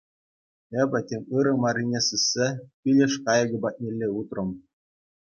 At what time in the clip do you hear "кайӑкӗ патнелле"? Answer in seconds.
3.25-4.07